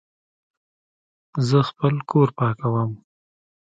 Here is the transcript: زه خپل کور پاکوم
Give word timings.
زه 1.47 1.57
خپل 1.69 1.93
کور 2.09 2.29
پاکوم 2.37 2.91